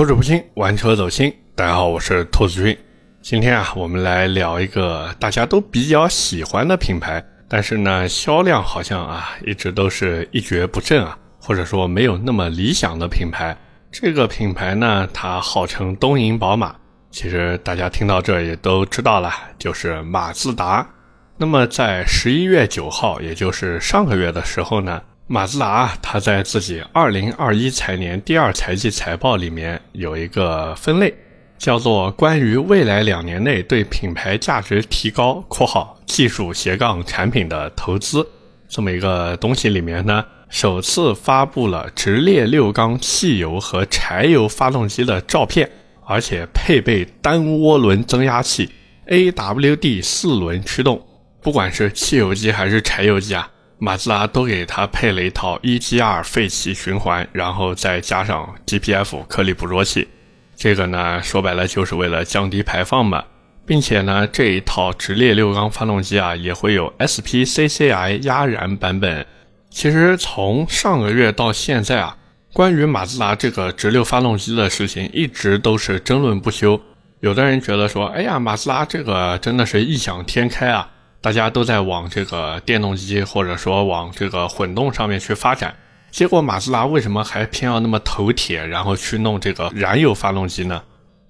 [0.00, 1.30] 口齿不清，玩车走心。
[1.54, 2.78] 大家好，我是兔子君。
[3.20, 13.54] 今天啊，我们来聊一个大家都比较喜欢的品牌，但是呢，销量好像啊，一直都是一蹶不振啊，或者说没有那么理想的品牌。
[13.92, 16.74] 这个品牌呢，它号称东瀛宝马，
[17.10, 20.88] 其实大家听到这也都知道了，就是马自达。
[21.36, 25.02] 那么在十一月九号，也就是上个月的时候呢。
[25.32, 31.14] 马自达，它在自己二零二一财年第二财季财报里面有一个分类，
[31.56, 38.26] 叫做“关于未来两年内对品牌价值提高（括号技术斜杠产品的投资）”
[38.68, 45.70] 这么一个东西里面呢，首次发布了直列六缸汽油和柴油发动机的照片，
[46.06, 48.68] 而且配备单涡轮增压器
[49.06, 51.00] ，AWD 四轮驱动，
[51.40, 53.48] 不管是汽油机还是柴油机啊。
[53.82, 60.06] 马自达都给它配了一套 EGR 废气循环，然后再加上 GPF 颗粒捕捉器，
[60.54, 63.24] 这个呢说白了就是为了降低排放嘛，
[63.64, 69.26] 并且呢这一套直列六缸发动机啊也会有 SPCCI 压燃版本。
[69.70, 72.18] 其实从上个月到现在啊，
[72.52, 76.78] 关于马自达这个直六发动机的事情一直都是争论不休。
[77.20, 80.90] 有的人觉得说，哎呀，马自达这个真的是异想天开啊。
[81.20, 85.74] 大家都在往这个电动机或者说往这个混动上面去发展，
[86.10, 90.82] 结果马自达为什么还偏要那么头铁，然后去弄这个燃油发动机呢？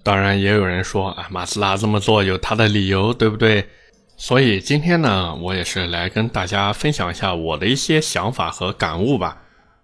[0.02, 3.66] 当然，也有人说啊，马自达这么做有它的理由，对不对？
[4.16, 9.38] 所以今天呢，我也是来跟大家分享一下我的一些想法和感悟吧。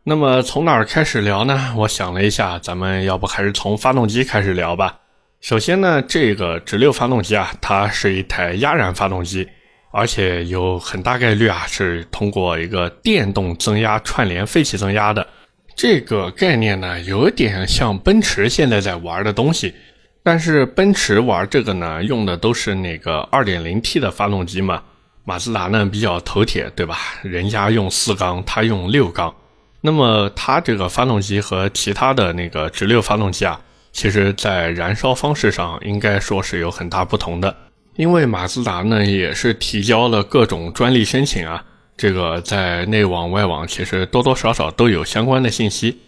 [0.04, 1.74] 那么从哪儿开始聊呢？
[1.76, 5.00] 我想了一下，咱们要不还是从发动机开始聊吧。
[5.40, 9.48] 首先呢，这个直六发动机啊，它是一台压燃发动机。
[9.96, 15.26] 而且有很大概率啊，是通过一个电动增压串联废气增压的
[15.74, 19.74] 这个概念呢，有点像奔驰现在在玩的东西。
[20.22, 24.82] 但是奔驰玩这个呢，用的都是那个 2.0T 的发动机嘛。
[25.24, 26.98] 马自达呢比较头铁，对吧？
[27.22, 29.34] 人家用四缸，它用六缸。
[29.80, 33.58] 那么它这个发动机和其他的那个直六发动机啊，
[33.92, 37.56] 其实在燃烧方式上应该说是有很大不同的。
[37.96, 41.64] 因为马自达呢也是提交了各种专利申请啊，
[41.96, 45.98] 这个在内网外网其实多多少少都有相关的信息。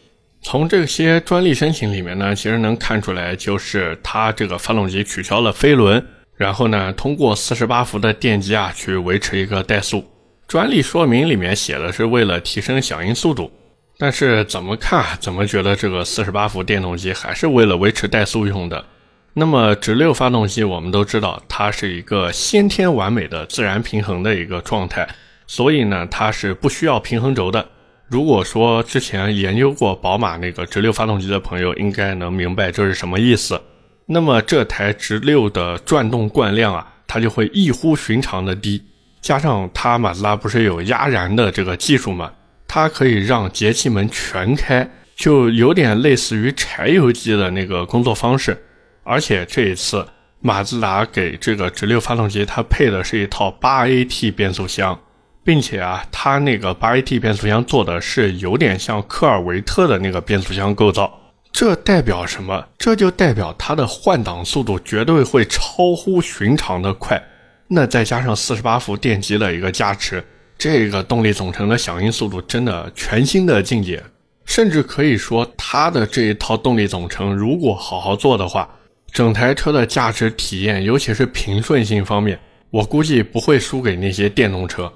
[0.43, 6.05] 从这些专利申请里面呢，其实能看出来，就是它这个发动机取消了飞轮，
[6.37, 10.05] 然后呢通过四十八伏的电机啊去维持一个怠速。
[10.47, 13.51] 专利说明里面写的是为了提升响应速度，
[13.99, 18.85] 但是怎么看怎么觉得这个四十八伏电动机还是为了维持怠速用的。
[19.35, 25.09] 那么直六发动机，我们都知道它是一个先天完美的自然平衡的一个状态，
[25.47, 27.69] 所以呢，它是不需要平衡轴的。
[28.09, 33.61] 如果说之前研究过宝马那个直六发动机的朋友，应该能明白这是什么意思。
[34.07, 38.83] 那么这台直六的转动惯量啊，它就会异乎寻常的低，
[39.21, 42.33] 加上它马自达不是有压燃的这个技术嘛，
[42.67, 48.65] 它可以让节气门全开，就有点类似于柴油机的那个工作方式。
[49.09, 50.07] 而且这一次，
[50.41, 55.01] 马自达给这个直六发动机，它配的是一套八 AT 变速箱，
[55.43, 61.11] 并且啊，它那个八 AT 变速箱做的是有点像科尔维特的那个变速箱构造。
[61.51, 62.63] 这代表什么？
[62.77, 67.19] 这就代表它的换挡速度绝对会超乎寻常的快。
[67.67, 70.23] 那再加上四十八伏电机的一个加持，
[70.59, 74.03] 这个动力总成的响应速度真的全新的境界。
[74.45, 78.69] 甚至可以说，它的这一套动力总成如果好好做的话，
[79.13, 82.39] 整台车的驾驶体验，尤其是平顺性方面，
[82.71, 84.93] 我估计不会输给那些电动车。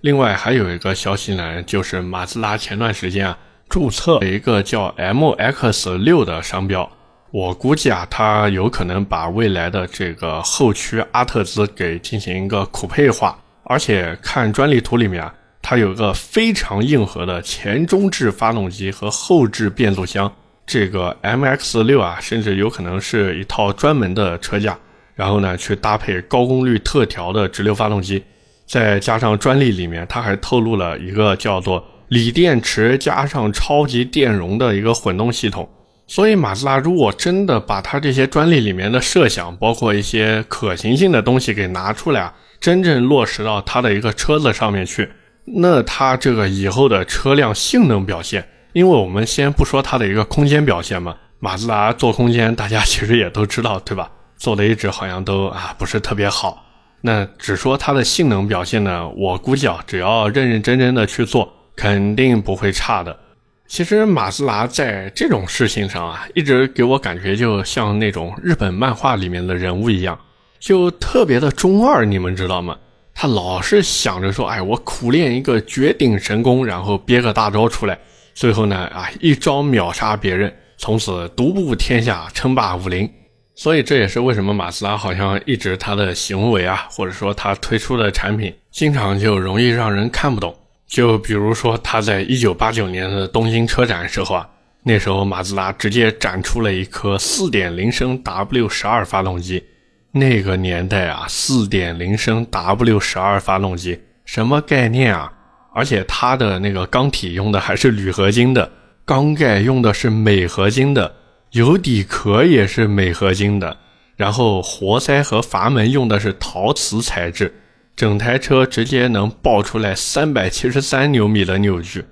[0.00, 3.36] 另外还有一个消息呢，就是马自达前段时间啊
[3.68, 6.88] 注册了一个叫 MX 六的商标，
[7.32, 20.32] 我估计啊，它有可能把未来的这个后驱阿特兹给进行一个酷配化，而且看专利图里面啊，它有个非常硬核的前中置发动机和后置变速箱。
[20.66, 24.76] 这个 MX 六啊，甚至有可能是一套专门的车架，
[25.14, 28.22] 然后呢，去搭配高功率特调的直流发动机，
[28.66, 35.68] 再加上专利里面，它还透露了一个叫做锂电池加上超级电容的一个混动系统。
[36.08, 45.08] 所以，马自达如果真的把它这些专利里面的设想，包括一些可行性的东西给拿出来啊，真正落实到它的一个车子上面去，
[45.44, 48.46] 那它这个以后的车辆性能表现。
[48.76, 54.10] 因为我们先不说它的一个空间表现嘛，马自达做空间，大家其实也都知道，对吧？
[54.36, 56.62] 做的一直好像都啊不是特别好。
[57.00, 63.18] 那只说它的性能表现呢，我估计啊，只要认认真真的去做，肯定不会差的。
[63.66, 70.20] 其实马自达在这种事情上啊，一直给我感觉就像那种日本漫画里面的人物一样，
[70.60, 72.76] 就特别的中二，你们知道吗？
[73.14, 77.98] 他老是想着说，哎，我苦练一个绝顶神功，然后憋个大招出来，
[78.36, 83.10] 最后呢，啊，一招秒杀别人，从此独步天下，称霸武林。
[83.54, 90.54] 所以这也是为什么马自达好像一直他的行为啊，或者说他推出的产品，经常就容易让人看不懂。
[90.86, 94.46] 就比如说他在一九八九年的东京车展时候啊，
[94.82, 99.64] 那时候马自达直接展出了一颗四点零升 W 十二发动机。
[100.12, 105.32] 那个年代啊，四点零升 W 十二发动机什么概念啊？
[105.76, 108.70] 而且它的那个缸体用的还是铝合金的，
[109.04, 111.14] 缸盖用的是镁合金的。
[111.50, 113.76] 油底壳也是镁合金的，
[114.16, 117.54] 然后活塞和阀门用的是陶瓷材质，
[117.94, 122.02] 整台车直接能爆出来三百七十三牛米的扭矩。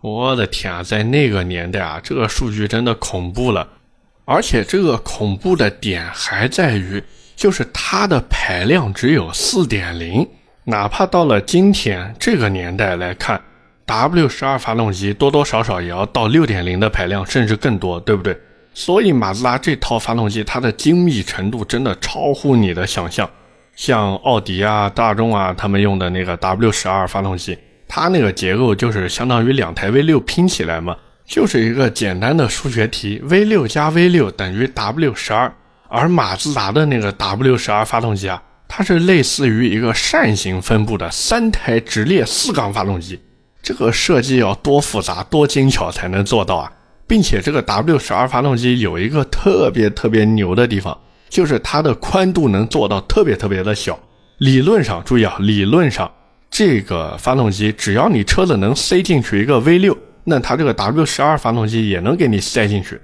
[0.00, 3.68] 我的天啊，在那个年代啊，这个数据真的恐怖了。
[4.24, 7.02] 而且这个恐怖的点还在于，
[7.36, 10.26] 就是它的排量只有四点零，
[10.64, 13.40] 哪怕到了今天这个年代来看
[13.86, 18.38] ，W 十二发动机多多少少也要到六点零的排量，甚至更多，对不对？
[18.72, 23.28] 所以马自达这套发动机，它的精密程度真的超乎你的想象。
[23.74, 27.58] 像奥迪啊、大众啊，他们用的那个 W 十二发动机，
[27.88, 30.96] 它那个结构就是相当于两台 V 六拼起来嘛，
[31.26, 35.52] 就是一个简单的数学题：V 六加 V 六等于 W 十二。
[35.88, 38.40] 而马自达的那个 W 十二发动机啊，
[38.72, 43.18] 它是类似于一个扇形分布的三台直列四缸发动机，
[43.60, 46.72] 这个设计要多复杂、多精巧才能做到啊！
[47.04, 50.96] 并且这个 W 十二发动机有一个特别特别牛的地方，
[51.28, 53.98] 就是它的宽度能做到特别特别的小。
[54.38, 56.08] 理论上，注意啊，理论上
[56.48, 63.00] 这个发动机只要你车子能塞进去一个 V 六，那它这个 W 十二发动机也能给你塞进去。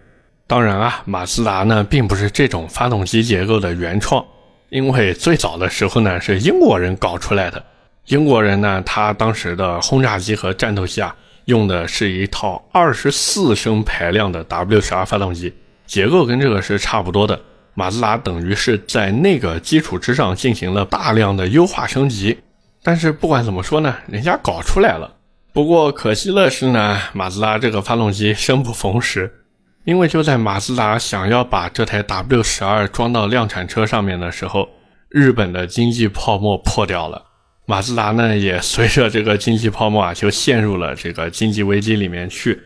[0.47, 4.25] 当然啊，马自达呢并不是这种发动机结构的原创，
[4.69, 7.65] 因为最早的时候呢是英国人搞出来的。
[8.07, 11.15] 英国人呢，他当时的轰炸机和战斗机啊。
[11.47, 15.55] 用的是一套二十四升排量的 W 十二发动机，
[15.87, 17.41] 结构跟这个是差不多的。
[17.75, 22.37] 马自达等于是在那个基础之上进行了大量的优化升级。
[22.83, 25.09] 但是不管怎么说呢，人家搞出来了。
[25.53, 29.33] 不过可惜的是呢，马自达这个发动机生不逢时，
[29.87, 34.69] 因为就在马自达想要把这台 W 十二装到量产车上面的时候，
[35.09, 37.23] 日本的经济泡沫破掉了。
[37.67, 42.61] 马自达呢，也随着这个经济泡沫啊，就陷入了这个经济危机里面去。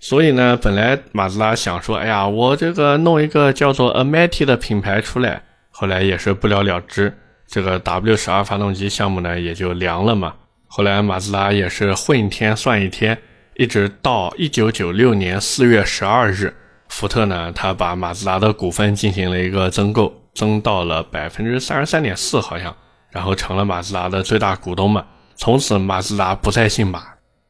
[0.00, 5.40] 所以呢，本来马自达想说，哎呀，我这个弄一个叫做 Amati 的品牌出来，
[5.70, 7.16] 后来也是不了了之。
[7.46, 10.34] 这个 W 十二发动机项目呢，也就凉了嘛。
[10.66, 13.16] 后来马自达也是混一天算一天，
[13.58, 16.54] 一直到一九九六年四月十二日，
[16.90, 22.74] 福特呢，他把马自达的股份进行了一个增购，增到了百分之三十三点四，好像。
[23.10, 25.06] 然后成了马自达的最大股东嘛，
[25.36, 27.02] 从此马自达不再姓马。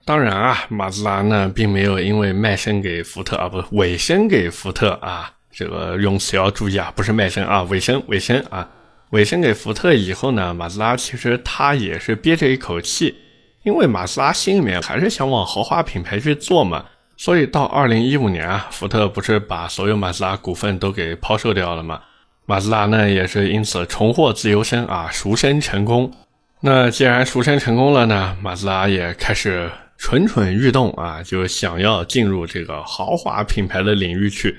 [0.05, 8.69] 当然啊，马自达呢并没有因为卖身给福特啊，不委身给福特啊，这个用词要注意啊，不是卖身啊，委身委身啊，
[9.11, 13.17] 委身给福特以后呢，马自达其实他也是憋着一口气，
[13.67, 16.85] 因为马自达心里面还是想往豪华品牌去做嘛，
[17.17, 22.01] 所以到二零一五年啊，福特不是把所有马自达股份都给抛售掉了吗？
[22.45, 26.08] 马自达呢也是因此重获自由身啊，赎身成功。
[26.61, 29.69] 那既然赎身成功了呢，马自达也开始
[29.99, 34.56] 蠢蠢欲动啊，就想要进入这个豪华品牌的领域去。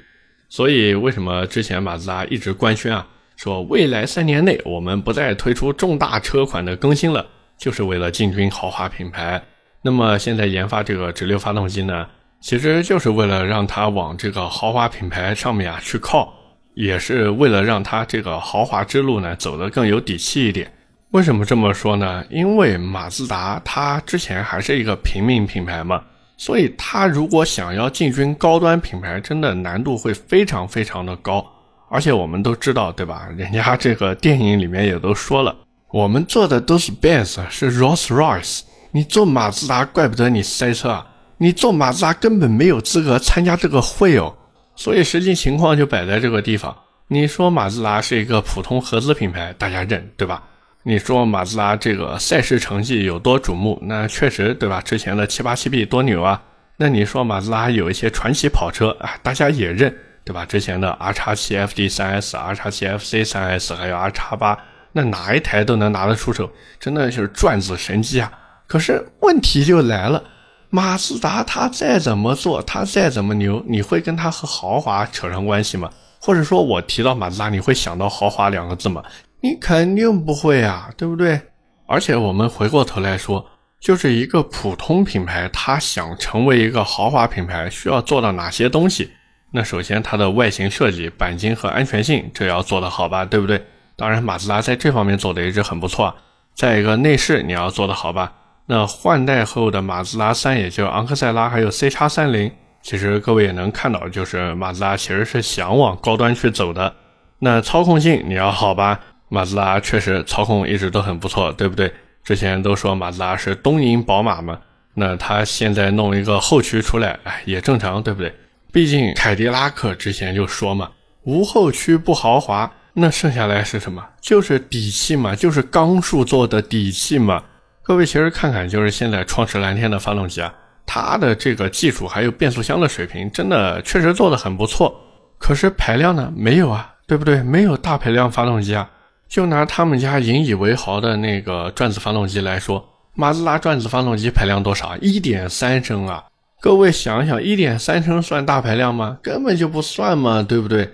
[0.50, 7.26] 所以为什么之前马自达一直官宣啊，说未来三年内我们不再推出重大车款的更新了，
[7.58, 9.42] 就是为了进军豪华品牌。
[9.82, 12.08] 那么现在研发这个直流发动机呢，
[12.40, 16.34] 其实就是为了让它往这个豪华品牌上面啊去靠。
[16.74, 20.72] 也是为了让它这个豪华之路呢走得更有底气一点。
[21.10, 22.24] 为什么这么说呢？
[22.30, 26.04] 因为马自达它之前还是一个平民品牌嘛，
[26.38, 31.44] 所以它如果想要进军高端品牌，真的难度会非常非常的高。
[31.90, 33.28] 而且我们都知道，对吧？
[33.36, 35.56] 人家这个电影里面也都说了，
[35.89, 38.62] 我们做的都是 Benz，是 Rolls Royce。
[38.91, 41.08] 你做马自达，怪不得你塞车啊！
[41.38, 44.36] 你做马自达根本没有资格参加这个会哦。
[44.75, 46.75] 所以实际情况就摆在这个地方。
[47.08, 50.44] 你说马自达是一个普通合资品牌，大家认对吧？
[50.84, 53.79] 你说马自达这个赛事成绩有多瞩目？
[53.84, 54.82] 那确实对吧？
[54.82, 56.41] 之前的七八七 B 多牛啊！
[56.77, 60.46] 那你说马自达有一些传奇跑车啊，大家也认对吧？
[60.46, 64.58] 之前的 R 叉七 FD 三 S、R 叉七 FC 三 S 还有 R 叉八，
[64.98, 66.50] 那哪一台都能拿得出手，
[66.80, 68.32] 真的是转子神机啊！
[68.66, 70.24] 可是问题就来了。
[70.72, 75.88] 马自达它再怎么做，它再怎么牛，你会跟它和豪华扯上关系吗？
[76.20, 79.04] 或者说我提到马自达，你会想到豪华两个字吗？
[79.42, 81.39] 你肯定不会啊，对不对？
[81.86, 83.46] 而且我们回过头来说，
[83.80, 89.12] 就是一个普通品牌，它想成为一个豪华品牌，需要做到哪些东西？
[89.51, 93.63] 那首先它的外形设计、钣金和安全性，这要做得好吧，对不对？
[93.98, 96.16] 当然，马自达在这方面做的一直很不错。
[96.54, 98.32] 再一个，内饰你要做得好吧？
[98.68, 102.51] 那换代后的马自达三，也就昂克赛拉还有 C 叉三零，
[102.84, 106.94] 其实各位也能看到，就是马自达其实是想往高端去走的。
[107.39, 109.00] 那操控性你要好吧？
[109.30, 111.92] 马自达确实操控一直都很不错，对不对？
[112.24, 114.60] 之前都说马自达是东瀛宝马嘛，
[114.94, 118.32] 那他现在弄一个后驱出来，哎，也正常，对不对？
[118.72, 120.92] 毕竟凯迪拉克之前就说嘛，
[121.24, 124.04] 无后驱不豪华，那剩下来是什么？
[124.20, 127.44] 就是底气嘛，就是钢数做的底气嘛。
[127.84, 130.51] 各位其实看看，就是现在创驰蓝天的发动机啊，
[130.84, 135.00] 它的这个技术还有变速箱的水平，真的确实做的很不错。
[135.38, 137.44] 可是排量呢，没有啊，对不对？
[137.44, 138.89] 没有大排量发动机啊。
[139.30, 144.98] 就拿他们家引以为豪的那个转子发动机来说，马自达转子发动机排量多少？
[144.98, 146.24] 一点三升啊！
[146.60, 149.20] 各位想想，一点三升算大排量吗？
[149.22, 150.89] 根本就不算嘛，对不对？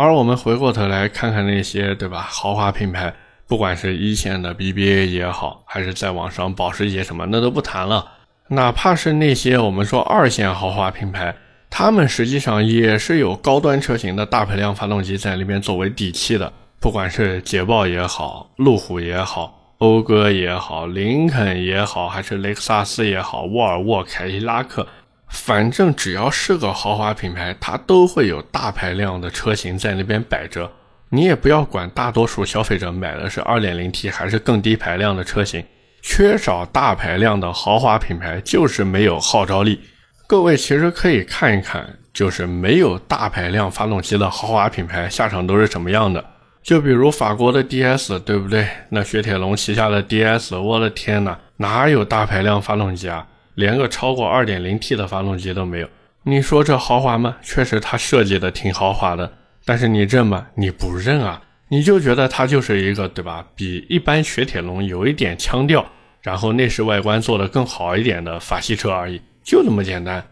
[0.00, 2.26] 而我们回过头来看看那些，对吧？
[2.30, 3.14] 豪华品牌。
[3.46, 8.12] 不管是一线的 BBA 也好，还是在网上保时捷什么，那都不谈了。
[8.48, 11.34] 哪怕是那些我们说二线豪华品牌，
[11.68, 16.50] 他们实际上也是有高端车型的大排量发动机在里面作为底气的。
[16.80, 24.86] 不管是捷豹也好，路虎也好，讴歌也好，林肯也好，还是雷克萨斯也好，沃尔沃、凯迪拉克，
[25.30, 30.70] 反正只要是个豪华品牌，它都会有大排量的车型在那边摆着。
[31.08, 35.64] 你也不要管大多数消费者买的是 2.0T 还是更低排量的车型，
[36.02, 39.80] 缺少大排量的豪华品牌就是没有号召力。
[40.26, 46.24] 各位其实可以看一看，就是没有大排量发动机的豪华品牌下场都是什么样的。
[46.62, 48.68] 就比如法国的 DS，对不对？
[48.90, 53.26] 那雪铁龙旗下的 DS，我的天哪，哪有大排量发动机啊？
[53.60, 55.88] 连个超过 2.0T 的发动机都没有。
[56.24, 57.36] 你说这豪华吗？
[57.42, 59.30] 确实，它设计的挺豪华的。
[59.64, 60.46] 但是你认吗？
[60.56, 61.40] 你不认啊！
[61.68, 63.46] 你就觉得它就是一个，对吧？
[63.54, 65.86] 比一般雪铁龙有一点腔调，
[66.22, 70.24] 然后内饰外观做得更好一点的法系车而已，就这么简单。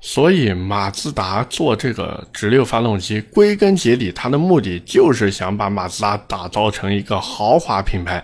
[0.00, 8.22] 所以马自达做这个直六发动机，归根结底，它的目的就是想把马自达打造成一个豪华品牌，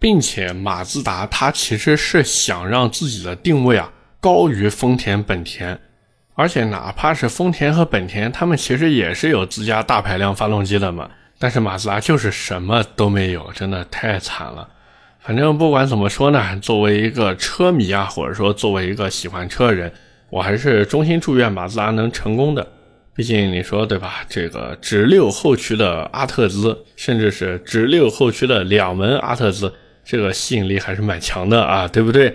[0.00, 5.78] 并且马自达它其实是想让自己的定位啊高于丰田、本田。
[6.34, 11.08] 而且哪怕是丰田和本田，他们其实也是有自家大排量发动机的嘛。
[11.38, 14.66] 但是马自达就是什么都没有，真的太惨了。
[15.20, 19.92] 反正不管怎么说呢，作为一个车迷啊，或者说作为一个喜欢车的人，
[20.30, 22.66] 我还是衷心祝愿马自达能成功的。
[23.14, 24.24] 毕竟你说对吧？
[24.30, 29.70] 这个直六后驱的阿特兹，甚至是直六后驱的两门阿特兹，
[30.10, 32.34] 这个吸引力还是蛮强的啊，对不对？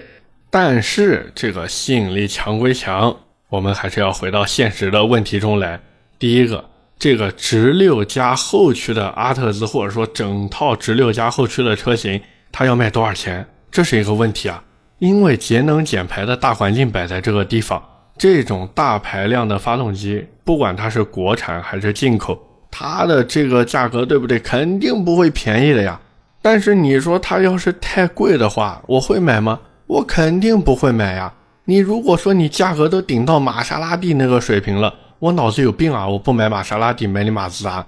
[0.49, 3.13] 但是这个吸引力强归强。
[3.49, 5.77] 我们还是要回到现实的问题中来。
[6.17, 6.63] 第一个，
[6.97, 13.45] 这个直六加后驱的阿特兹，或者说整套直六加后驱的车型，它要卖多少钱？
[13.69, 14.63] 这是一个问题啊。
[14.99, 17.83] 因为节能减排的大环境摆在这个地方，
[18.17, 22.41] 这种大排量的发动机，不管它是国产还是进口，
[22.71, 24.39] 它的这个价格，对不对？
[24.39, 25.99] 肯定不会便宜的呀。
[26.45, 29.59] 但是你说它要是太贵的话，我会买吗？
[29.87, 31.33] 我肯定不会买呀。
[31.63, 36.07] 你如果说你价格都顶到玛莎拉蒂那个水平了，我脑子有病啊！
[36.07, 37.83] 我不买玛莎拉蒂，买你马自达。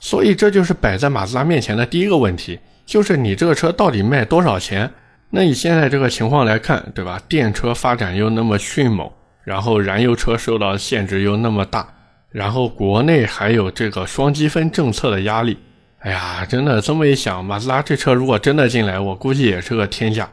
[0.00, 4.90] 所以这就是摆在马自达面前的第一个问题，就是你这个车到底卖多少钱？
[5.30, 7.22] 那你现在这个情况来看，对吧？
[7.28, 9.08] 电车发展又那么迅猛，
[9.44, 11.86] 然后燃油车受到限制又那么大，
[12.30, 15.56] 然后国内还有这个双积分政策的压力。
[16.02, 20.28] 哎呀，真的这么一想，马自达这车如果真的进来，我估计也是个天价。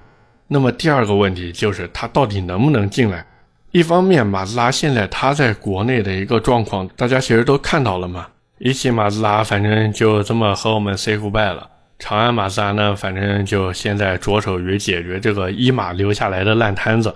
[0.47, 3.23] 那么第二个问题就是它到底能不能进来？
[3.71, 8.25] 一方面，马自达现在它在国内的一个状况，大家其实都看到了嘛。
[8.57, 11.69] 一汽马自达反正就这么和我们 say goodbye 了。
[11.99, 17.13] 长安马自达呢，反正就现在着手于解决这个一马留下来的烂摊子。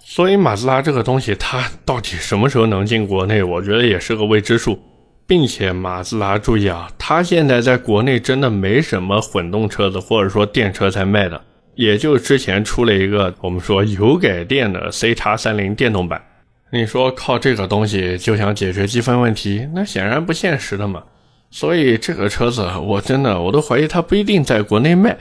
[0.00, 4.76] 所以马自达这个东西，它到底什么时候能进国内，我觉得也是个未知数。
[5.32, 11.40] 并且马自达注意啊，它现在在国内真的没什么混动车子或者说电车在卖的。
[11.74, 16.22] 也就之前出了一个我们说油改电的 C 叉三零电动版，
[16.70, 21.02] 你说靠这个东西就想解决积分问题，那显然不现实的嘛。
[21.50, 25.16] 所以这个车子我真的我都怀疑它不一定在国内卖。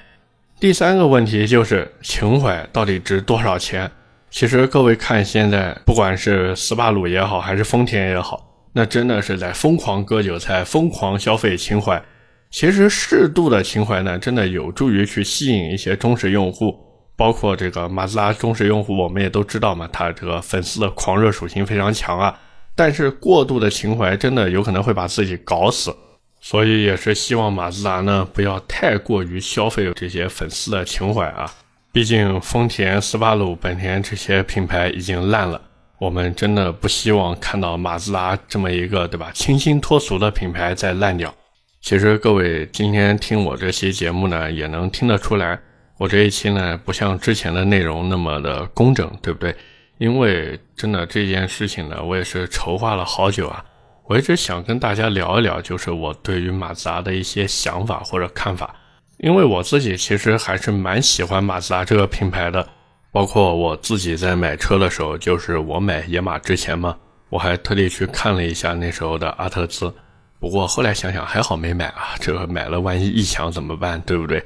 [0.60, 3.90] 第三个问题就是情怀到底值多少钱？
[4.30, 12.02] 其实各位看，现在不管是斯巴鲁也好，还是丰田也好，那真的是在疯狂割韭菜、疯狂消费情怀。
[12.50, 16.78] 其实适度的情怀呢，真的有助于去吸引一些忠实用户，
[17.16, 22.38] 包括这个马自达忠实用户，我们也都知道嘛，它这个粉丝的狂热属性非常强啊。
[22.76, 25.96] 但是过度的情怀真的有可能会把自己搞死，
[26.40, 31.50] 所以也是希望马自达呢不要太过于消费这些粉丝的情怀啊。
[31.94, 35.62] 毕竟丰田、斯巴鲁、本田这些品牌已经烂了，
[36.02, 41.32] 我们真的不希望看到马自达这么一个对吧清新脱俗的品牌再烂掉。
[41.80, 45.60] 其实各位今天听我这期节目呢，也能听得出来，
[46.00, 49.56] 我这一期呢不像之前的内容那么的工整，对不对？
[50.00, 53.64] 因为真的这件事情呢，我也是筹划了好久啊。
[54.08, 58.76] 我一直想跟大家聊一聊，就是我对于马自达的一些想法或者看法。
[59.20, 62.68] 因为我自己其实还是蛮喜欢马自达这个品牌的，
[63.12, 66.96] 包括我自己在买车的时候，就是我买野马之前嘛，
[67.30, 69.94] 我还特地去看了一下那时候的阿特兹。
[70.40, 74.44] 不过后来想想还好没买啊，这买了万一异响怎么办，对不对？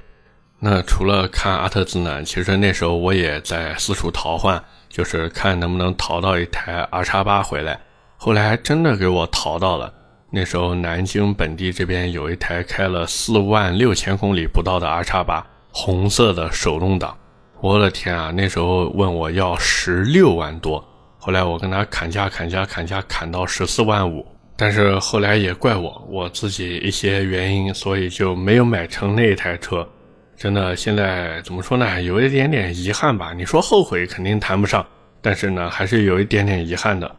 [0.60, 7.80] 那除了看阿特兹呢，其实那时候我也在四处淘换，就是看能不能淘到一台 R 叉八回来。
[8.18, 9.94] 后来还真的给我淘到了。
[10.32, 17.16] 那时候南京本地这边有一台开了四万六千公里不到的 R 叉八，红色的手动挡。
[17.66, 18.30] 我的天啊！
[18.30, 24.24] 那时候问我要十六万多，后来我跟他砍价砍价砍价砍到十四万五。
[24.56, 29.84] 但是后来也怪我，我自己一些原因，所以就没有买成那台车。
[30.38, 32.00] 真的，现在怎么说呢？
[32.04, 33.34] 有一点点遗憾吧。
[33.34, 34.86] 你说后悔肯定谈不上，
[35.20, 37.16] 但是呢，还是有一点点遗憾的。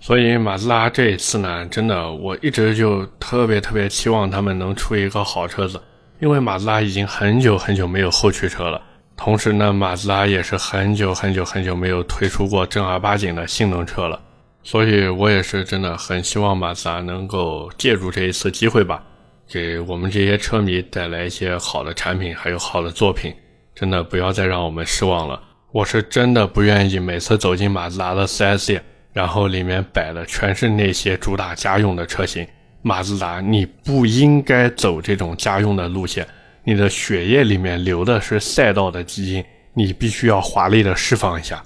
[0.00, 5.80] 所以马自达这一次呢，真的，我一直就特别特别期望他们能出一个好车子，
[6.18, 8.82] 因为马自达已经很久很久没有后驱车了。
[9.16, 14.20] 同时呢，马自达也是很久很久很久没有推出过正儿八经的性能车了。
[14.62, 19.02] 所以，我也是真的很希望马自达能够借助这一次机会吧，
[19.48, 23.32] 给我们这些车迷带来一些好的产品，还有好的作品。
[23.74, 25.40] 真的不要再让我们失望了。
[25.70, 32.46] 我是真的不愿意每次走进马自达的 4S 店，然后里面摆的全是那些主打家用的车型。
[32.82, 36.26] 马自达，你不应该走这种家用的路线。
[36.66, 41.62] 你的血液里面流的是赛道的基因，你必须要华丽的释放一下。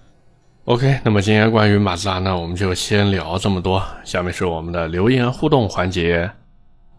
[0.64, 3.82] OK，那么今天关于马自达呢，我们就先聊这么多。
[4.04, 6.30] 下面是我们的留言互动环节。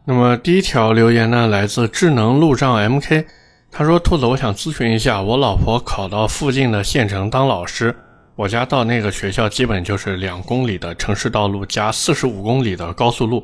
[0.06, 3.26] 那么第一条留言呢，来自智能路障 MK，
[3.70, 7.96] 他说：“兔子，我想咨询一下，我老婆考到附近的县城当老师，
[8.36, 13.44] 我家到那个学校基本就是两公里的城市道路加四十五公里的高速路。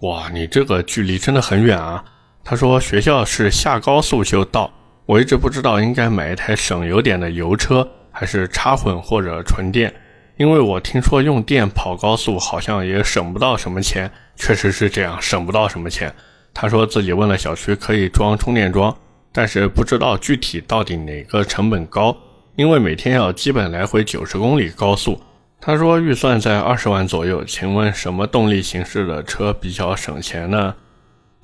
[0.00, 2.02] 哇，你这个距离真的很远啊。”
[2.48, 4.72] 他说学校是下高速就到，
[5.04, 7.86] 我一直不知道应该买一台省油点的油车。
[8.18, 9.92] 还是插混或者纯电，
[10.38, 16.10] 因为我听说用电跑高速好像也省不到什么钱，确实是这样，省不到什么钱。
[16.54, 18.96] 他说自己问了小区可以装充电桩，
[19.32, 22.16] 但是不知道具体到底哪个成本高，
[22.54, 25.20] 因为每天要基本来回九十公里高速。
[25.60, 30.74] 他说预算在二十万左右，请问什么动力形式的车比较省钱呢？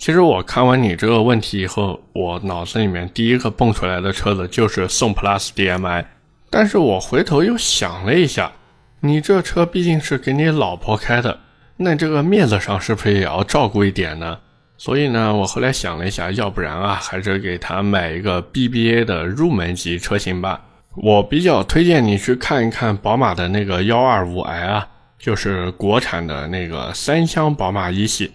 [0.03, 6.05] 其实我看完你这个问题以后，我脑子里面第一个蹦出来的车子就是宋 PLUS DM-i。
[6.51, 8.51] 但是我回头又想了一下，
[8.99, 11.39] 你这车毕竟是给你老婆开的，
[11.77, 14.37] 那这个面子上是不是也要照顾一点呢？
[14.77, 20.61] 所以呢，我后来想了一下，要不然啊，还是给他买一个 BBA 的入门级车型吧。
[20.97, 24.85] 我比较推荐你去看一看宝马的那个幺二五 i 啊，
[25.17, 28.33] 就是国产的那个三厢宝马一系。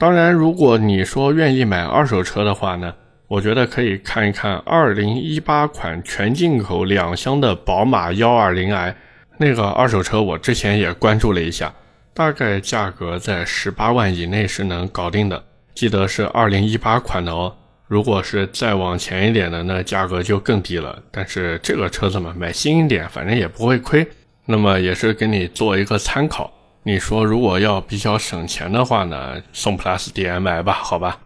[0.00, 2.94] 当然，如果你说愿意买二手车的话呢？
[3.28, 8.94] 我觉得可以看一看2018款全进口两厢的宝马 120i，
[9.36, 11.70] 那个二手车我之前也关注了一下，
[12.14, 15.44] 大概价格在18万以内是能搞定的。
[15.74, 17.54] 记得是2018款的哦，
[17.86, 20.98] 如果是再往前一点的，那价格就更低了。
[21.10, 24.08] 但是这个车子嘛，买新一点，反正也不会亏。
[24.46, 26.50] 那么也是给你做一个参考。
[26.82, 31.18] 你说如果要比较省钱的话呢，送 PLUS DM-i 吧，好吧。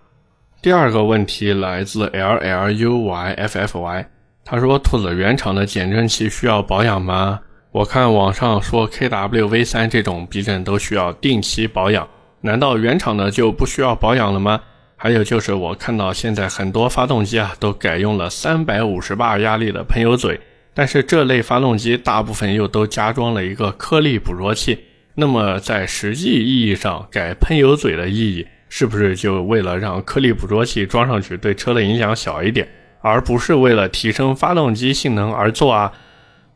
[0.60, 4.06] 第二个问题来自 L L U Y F F Y，
[4.44, 7.38] 他说：“兔子原厂的减震器需要保养吗？
[7.70, 12.08] 我看网上说 K W V 三这种避震都需要定期保养，
[12.40, 14.60] 难道原厂的就不需要保养了吗？
[14.96, 20.40] 还有就是我看到现在很多发动机啊都改用了三百五十巴压力的喷油嘴，
[20.72, 24.82] 但是这类发动机大部分又都加装了一个颗粒捕捉器，
[25.14, 28.46] 那么在实际意义上改喷油嘴的意义？”
[28.76, 32.66] 是不是就为了让颗粒捕捉器装上去对车的影响小一点，
[33.00, 35.92] 而不是为了提升发动机性能而做啊？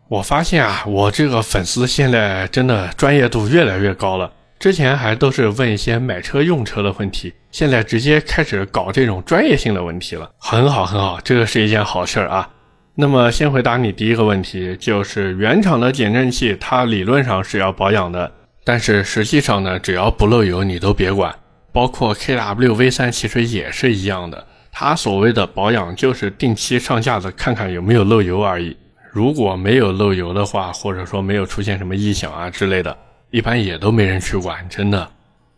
[0.08, 4.32] 我发现啊，我这个粉丝现在真的专业度越来越高了。
[4.58, 12.50] 之前还都是问一些买车用车的问题，现在直接开始搞这种专业性的问题了，很好很好，这个是一件好事儿啊。
[12.96, 18.32] 那么先回答你第一个问题，就是原厂的减震器，它理论上是要保养的，
[18.68, 21.34] 但是实际上呢，只要不漏油，你都别管。
[21.72, 28.76] 包括 KW V3 其实也是一样的，它所谓的保养就是定期上架子看看有没有漏油而已。
[29.10, 32.94] 如果没有漏油的话，或者说没有出现什么异响啊之类的，
[33.30, 35.08] 一般也都没人去管，真的。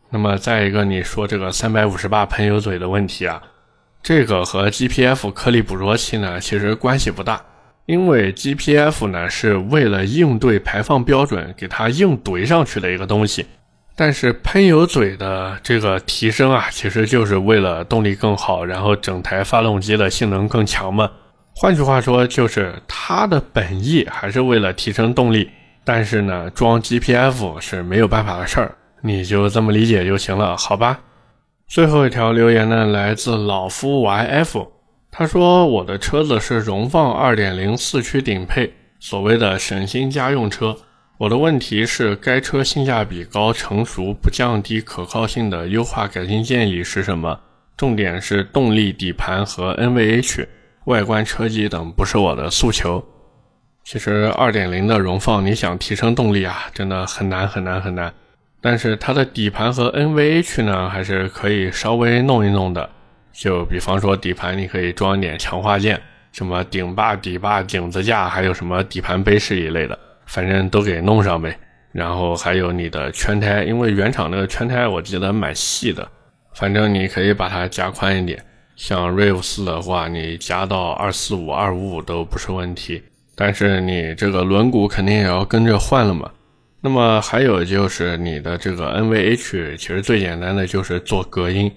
[0.08, 3.42] 那么再一个，你说这个三百五十八喷油嘴的问题啊，
[4.04, 7.42] 这个和 GPF 颗粒捕捉器呢其实关系不大，
[7.90, 13.44] 因为 GPF 呢是为了应对排放标准给它硬怼上去的一个东西，
[13.96, 21.10] 但是喷油嘴的这个提升啊，其实就是为了动力更好，然后整台发动机的性能更强嘛。
[21.52, 25.50] 换句话说，就是它的本意还是为了提升动力，
[25.84, 28.72] 但是呢，装 GPF 是没有办法的事儿，
[29.02, 31.00] 你就这么理解就行了，好吧？
[31.66, 34.68] 最后一条留言呢，来自老夫 YF，
[35.10, 40.76] 他说我的车子是荣放2.0四驱顶配，所谓的省心家用车。
[41.18, 47.38] 我的问题是，该车性价比高、成熟、不降低可靠性的优化改进建议是什么？
[47.76, 50.46] 重点是动力、底盘和 NVH。
[50.84, 53.04] 外观、车机等不是我的诉求。
[53.84, 58.12] 其实2.0的荣放，你想提升动力啊，真的很难很难很难。
[58.62, 62.88] 但是它的底盘和 NVH 呢，还是可以稍微弄一弄的。
[63.32, 66.00] 就比方说底盘，你可以装点强化件，
[66.32, 71.56] 什么顶坝、底坝、顶子架，还有什么底盘杯饰一类的，反正都给弄上呗。
[71.92, 76.08] 然后还有你的圈胎，因为原厂那个圈胎我记得蛮细的，
[76.54, 78.40] 反正你可以把它加宽一点。
[78.76, 83.02] 像 RAV 四的话，你加到二四五、二五五都不是问题，
[83.34, 86.30] 但是你这个轮毂肯定也要跟着换了嘛。
[86.80, 91.70] 那么还有就是你的这个 NVH，其实最简单的就是做隔音。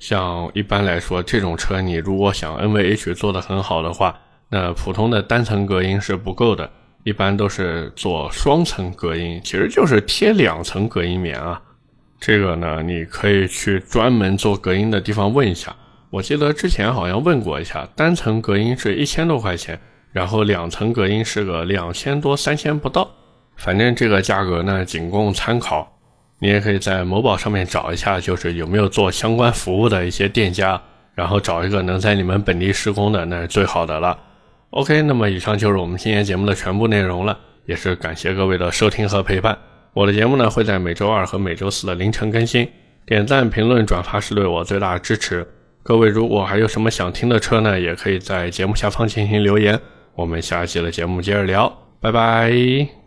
[0.00, 6.68] 像一般来说，这种车你如果想 NVH 做得很好的话，那普通的单层隔音是不够的，
[7.04, 11.60] 一般都是做双层隔音，其实就是贴两层隔音棉啊。
[12.18, 15.76] 这个呢，你可以去专门做隔音的地方问一下。
[16.08, 19.78] 我记得之前好像问过一下，单层隔音是一千多块钱，
[20.12, 23.08] 然后两层隔音是个两千多三千不到，
[23.56, 25.99] 反正这个价格呢仅供参考。
[26.40, 30.80] 你也可以在某宝上面找一下，就是有没有做相关服务的一些店家，
[31.14, 34.18] 然后找一个能在你们本地施工的，那是最好的了。
[34.70, 39.56] OK，那么以上就是我们今天节目的全部内容了，也是感谢各位的收听和陪伴。
[39.92, 42.66] 我的节目呢会在每周二和每周四的凌晨更新，
[43.04, 45.46] 点赞、评论、转发是对我最大的支持。
[45.82, 49.78] 各位，如果还有什么想听的车呢，也可以在节目下方进行留言。
[50.14, 52.99] 我们下期的节目接着聊，拜拜。